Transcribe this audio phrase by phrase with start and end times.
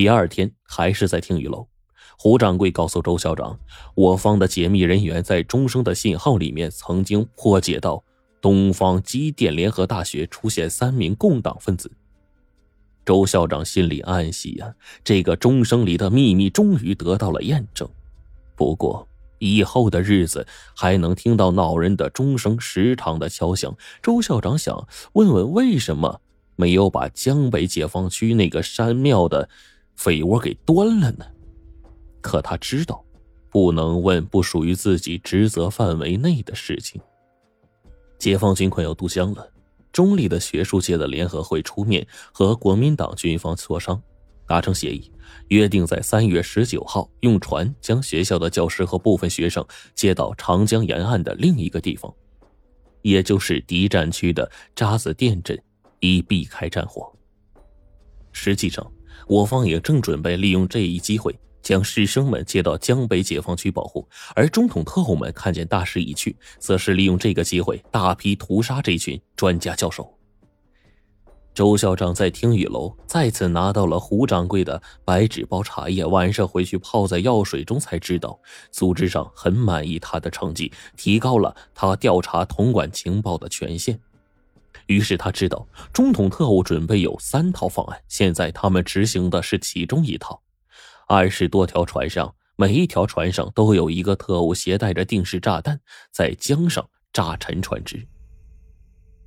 [0.00, 1.68] 第二天还是在听雨楼，
[2.18, 3.60] 胡掌柜告诉周校长，
[3.94, 8.02] 我方的解密人员在钟声的信号里面曾经破解到
[8.40, 11.92] 东方机电联合大学出现三名共党分子。
[13.04, 14.74] 周校长心里暗喜呀，
[15.04, 17.86] 这个钟声里的秘密终于得到了验证。
[18.56, 19.06] 不过
[19.38, 23.76] 以后的日子还能听到恼人的钟声时常的敲响。
[24.02, 26.22] 周校长想问问，为什么
[26.56, 29.50] 没有把江北解放区那个山庙的
[30.00, 31.26] 匪窝给端了呢？
[32.22, 33.04] 可他知道，
[33.50, 36.98] 不能问不属于自己职责范围内的事情。
[38.18, 39.46] 解放军快要渡江了。
[39.92, 44.02] 中立的学术界的联合会出面和国民党军方磋商，
[44.46, 45.12] 达成协议，
[45.48, 49.62] 约定在三月十九号用船将学校的教师和部分学生
[49.94, 52.10] 接到长江沿岸的另一个地方，
[53.02, 55.62] 也就是敌占区的渣滓店镇，
[55.98, 57.12] 以避开战火。
[58.32, 58.90] 实际上，
[59.30, 61.32] 我方也正准备利用这一机会。
[61.62, 70.12] 将师生们接到江北解放区保护，而中统特务们看见大势已去，则是利用这个机会大批屠杀这群专家教授。
[71.52, 78.40] 周校长在听雨楼再次拿到了胡掌柜的白纸包茶叶，晚上回去泡在药水中，才知道
[78.72, 84.00] 组织上很满意他的成绩，提高了他调查统管情报的权限。
[84.90, 90.42] 于是他知道中统特务准备有三套方案，现在他们执行的是其中一套。
[91.06, 95.80] 二十多条船上，每一条船上都有一个特务携带着定时炸弹，
[96.10, 98.04] 在江上炸沉船只。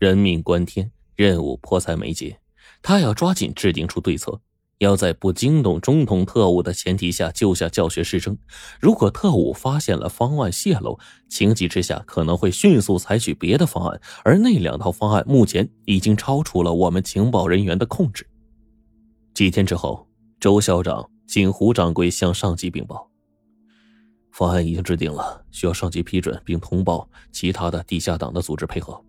[0.00, 2.36] 人命关天，任务迫在眉睫，
[2.82, 4.40] 他要抓紧制定出对策，
[4.78, 8.36] 要在不惊动中统特务的前提下救下教学师生。
[8.80, 18.26] 如果特务发现了方案泄露，情急之下可能会迅速采取别的方案，而那两套方案目前已经超出了我们情报人员的控制。
[19.32, 20.08] 几天之后，
[20.38, 21.10] 周校长。
[21.26, 23.10] 请胡掌柜向上级禀报，
[24.30, 29.02] 方案已经制定了，需要上级批准，并通报其他的地下党的组织配合。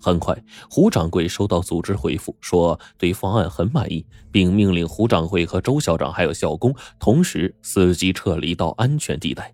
[0.00, 0.36] 很快，
[0.70, 9.52] 胡掌柜收到组织回复，说对方案很满意，并命令胡掌柜和周校长还有校工同时伺机撤离到安全地带。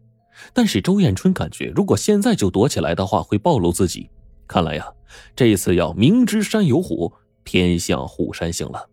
[0.53, 4.10] 但是周艳春感觉，如果现在就躲起来的话，会暴露自己。
[4.47, 4.93] 看来呀，
[5.34, 7.12] 这次要明知山有虎，
[7.43, 8.91] 偏向虎山行了。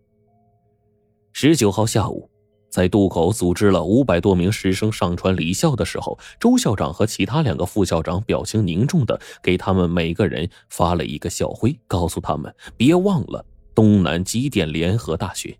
[1.32, 2.31] 十九号下午。
[2.72, 13.44] 在渡口组织了五百多名师生上船离校的时候，周校长和其他两个副校长表情凝重的给他们每个人发了一个校徽，告诉他们别忘了
[13.74, 15.54] 东南机电联合大学。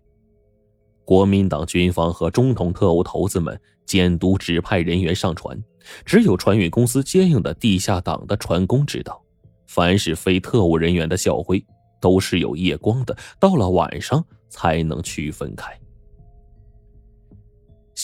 [1.05, 5.63] 国民党军方和中统特务头子们监督指派人员上船，
[6.03, 9.21] 只有船运公司接应的地下党的船工知道，
[9.67, 11.63] 凡是非特务人员的校徽
[12.01, 15.79] 都是有夜光的，到了晚上才能区分开。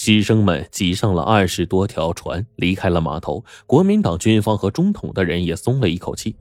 [0.10, 3.46] 师生们挤上了二十多条船，离开了码头。
[3.68, 6.36] 国民党军方和中统的人也松了一口气，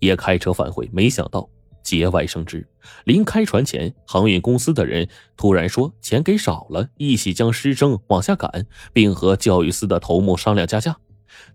[0.00, 0.86] 也开车返回。
[0.92, 1.48] 没想到
[1.82, 2.68] 节外生枝，
[3.04, 10.94] 临开船前，航运公司的人突然说钱给少了，一起将师生往下赶，并和教育司的头目商量加价。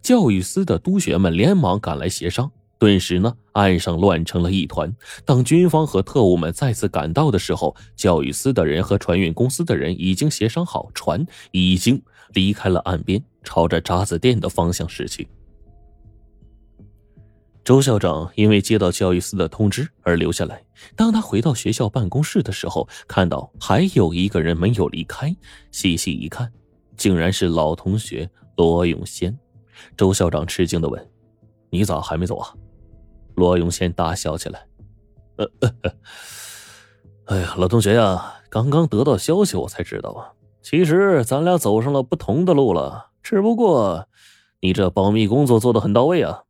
[0.02, 2.52] 教育司的督学们连忙赶来协商。
[2.81, 4.92] 顿时呢，岸上乱成了一团。
[5.24, 12.02] 当军方和特务们再次赶到的时候，教育司的人和船运公司的人已经协商好，船已经
[12.34, 15.28] 离开了岸边，朝着渣滓店的方向驶去。
[17.64, 20.63] 周校长因为接到教育司的通知而留下来。
[20.96, 25.31] 当他回到学校办公室的时候，看到还有一个人没有离开，
[25.72, 26.52] 细细一看，
[26.98, 28.28] 竟然是老同学
[28.58, 29.38] 罗永先。
[29.96, 31.09] 周校长吃惊的问
[31.69, 32.52] ：“你咋还没走啊？”
[33.36, 34.68] 罗永先大笑起来
[35.38, 35.47] ：“呃，
[37.25, 40.34] 哎呀，老同学呀，刚刚得到消息，我才知道啊。
[40.62, 44.08] 其实咱俩走上了不同的路了，只不过
[44.59, 46.44] 你这保密工作做的很到位啊。”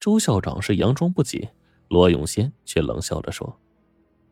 [0.00, 1.52] 周校长是佯装不解，
[1.88, 3.58] 罗永先却冷笑着说：“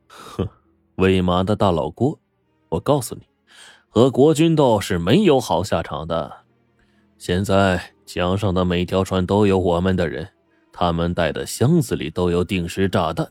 [0.09, 0.49] 哼，
[0.97, 2.19] 喂马的大老郭，
[2.71, 3.23] 我告诉你，
[3.89, 6.39] 和国军斗是没有好下场的。
[7.19, 10.29] 现在江上的每条船都有我们的人。”
[10.73, 13.31] 他们带的箱子里都有定时炸弹。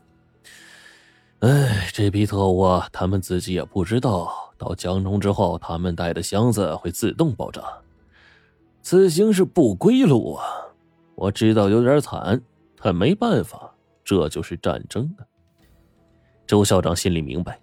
[1.40, 7.62] 哎，这批特务啊，他们自己也不知道，到江中之后，他们带的箱子会自动爆炸。
[8.82, 10.44] 此行是不归路啊！
[11.14, 12.40] 我知道有点惨，
[12.76, 15.24] 但没办法，这就是战争啊。
[16.46, 17.60] 周校长心里明白，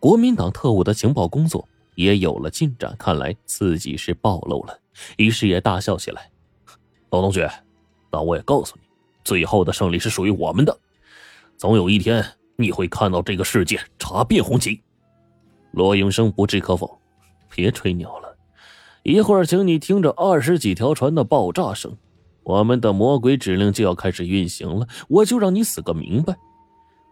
[0.00, 4.78] 国民党特务的情报工作也有了进展，看来自己是暴露了，
[5.16, 6.30] 于是也大笑起来。
[7.10, 7.50] 老同学，
[8.10, 8.82] 那我也告诉你。
[9.24, 10.78] 最后的胜利是属于我们的，
[11.56, 12.24] 总有一天
[12.56, 14.80] 你会看到这个世界茶变红旗。
[15.72, 16.98] 罗永生不置可否，
[17.48, 18.36] 别吹牛了，
[19.02, 21.96] 一会儿请你听着二十几条船的爆炸声，
[22.42, 26.36] 我们的魔鬼指令就要开始运行了，我就让你死个明白。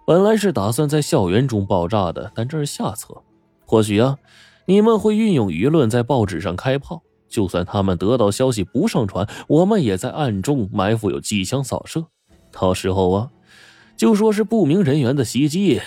[0.06, 3.22] 本来是打算在校园中爆炸的，但这是下策。
[3.64, 4.18] 或许啊，
[4.66, 7.02] 你们会运用舆论在报纸上开炮。
[7.30, 12.04] 就算他们得到消息不上传，我们也在暗中埋伏有机枪扫射。
[12.50, 13.30] 到时候啊，
[13.96, 15.80] 就说是不明人员的袭击，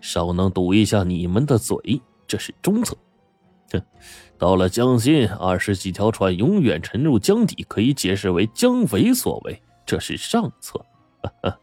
[0.00, 2.96] 稍能堵一下你们的嘴，这是中策。
[3.72, 3.82] 哼，
[4.38, 10.80] 到了江心，二十几条船永远沉入江底，可以解释为江匪所为，这是上策。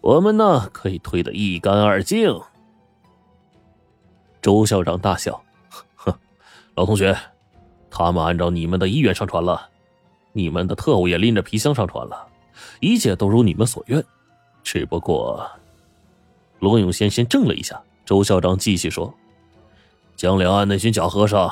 [0.00, 2.38] 我们呢，可以推得一干二净。
[4.42, 5.42] 周校长大笑
[5.96, 6.14] ：“哼，
[6.74, 7.16] 老同学，
[7.96, 9.68] 他们按照你们的意愿上船了，
[10.32, 12.26] 你们的特务也拎着皮箱上船了，
[12.80, 14.04] 一切都如你们所愿。
[14.64, 15.48] 只不过……”
[16.58, 17.80] 罗永先先怔了一下。
[18.04, 19.14] 周校长继续说
[20.16, 21.48] ：“江两岸那群假和尚，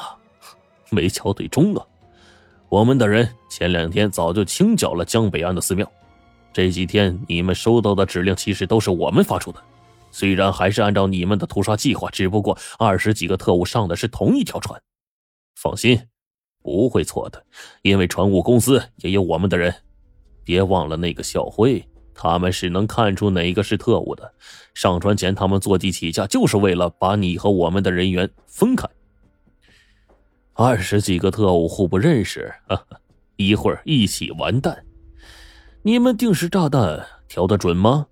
[0.90, 1.86] 没瞧对中啊！
[2.68, 5.88] 我们的人前两天早就清剿了江北岸的寺庙。”
[6.52, 9.62] 这几天你们收到的指令，其实都是我们发出的。
[10.10, 14.82] 虽然还是按照你们的屠杀计划，只不过二十几个特务上的是同一条船。
[15.54, 16.02] 放心，
[16.62, 17.44] 不会错的，
[17.82, 19.74] 因为船务公司也有我们的人。
[20.44, 24.32] 别忘了那个小辉，他们是能看出哪个是特务的。
[24.74, 28.88] 上船前，他们坐地起价，就是为了把你和我们的人员分开。
[30.54, 33.00] 二十几个特务互不认识，哈哈，
[33.36, 34.84] 一会儿一起完蛋。
[35.82, 38.06] 你们定时炸弹调得准吗？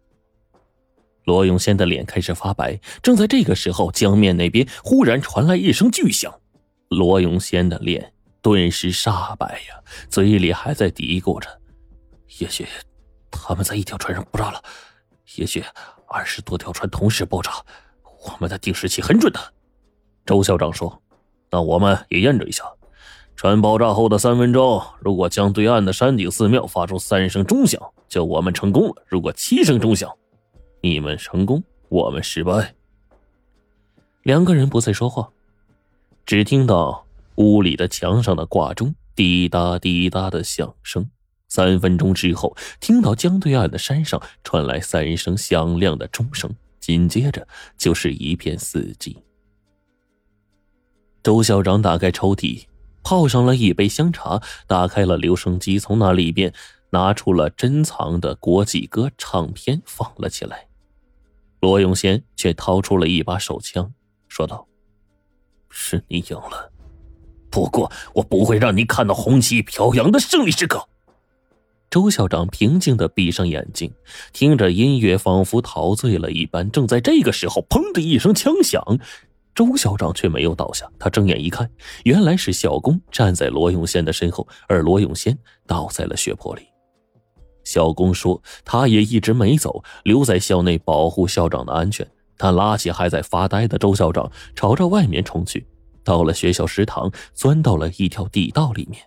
[1.24, 2.80] 罗永先的脸开始发白。
[3.02, 6.32] 正在这个时候，江面那边忽然传来一声巨响，
[6.88, 11.48] 罗永先的脸顿时煞白呀，嘴里还在嘀咕着
[12.40, 12.66] ：“也许
[13.30, 14.62] 他们在一条船上爆炸了，
[15.36, 15.64] 也许
[16.06, 17.52] 二十多条船同时爆炸。
[18.24, 19.40] 我们的定时器很准的。”
[20.26, 21.02] 周校长说
[21.50, 22.64] ：“那我们也验证一下。”
[23.36, 30.14] 船爆炸后的三分钟，如果江对岸的山顶寺庙发出三声钟响，就我们成功了；如果七声钟响，
[30.82, 32.74] 你们成功，我们失败。
[34.24, 35.30] 两个人不再说话，
[36.26, 37.06] 只听到
[37.40, 41.10] 屋里的墙上的挂钟滴答滴答的响声。
[41.48, 49.16] 三分钟之后，听到江对岸的山上传来三声响亮的钟声，紧接着就是一片死寂。
[51.22, 52.66] 周校长打开抽屉。
[53.02, 56.52] 泡上了一杯香茶，打开了留声机，从那里边
[56.90, 60.68] 拿出了珍藏的国际歌唱片，放了起来。
[61.60, 63.90] 罗永贤却掏出了一把手枪，
[64.28, 64.68] 说道
[65.70, 66.69] ：“是你赢了，
[67.50, 70.86] 不过我不会让你看到红旗飘扬的胜利时刻。”
[71.90, 73.92] 周校长平静的闭上眼睛，
[74.32, 76.70] 听着音乐，仿佛陶醉了一般。
[76.70, 78.80] 正在这个时候，砰的一声枪响。
[79.52, 81.68] 周校长却没有倒下，他睁眼一看，
[82.04, 85.36] 原来是小工站在罗永先的身后，而罗永先
[85.66, 86.62] 倒在了血泊里。
[87.64, 92.06] 小工说：“他也一直没走，留在校内保护校长的安全。”
[92.38, 95.66] 他拉起还在发呆的周校长，朝着外面冲去，
[96.10, 99.00] 到了学校食堂，钻到了一条地道里面。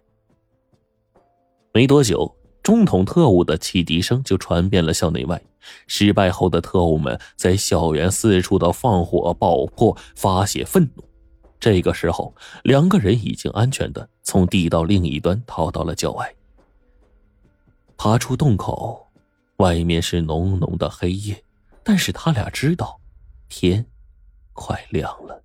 [1.74, 2.34] 没多久。
[2.62, 5.42] 中统特务的汽笛声就传遍了校内外。
[5.86, 11.04] 失败后的特务们在校园四处的放火、爆破，发泄愤怒。
[11.60, 12.34] 这个时候，
[12.64, 16.34] 两个人已经安全的从地道另一端逃到了郊外。
[17.98, 19.06] 爬出洞口，
[19.58, 21.44] 外面是浓浓的黑夜，
[21.84, 22.98] 但是他俩知道，
[23.50, 23.86] 天
[24.54, 25.43] 快亮了。